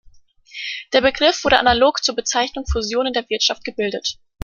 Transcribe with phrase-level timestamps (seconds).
[0.93, 4.17] Der Begriff wurde analog zur Bezeichnung Fusion in der Wirtschaft gebildet.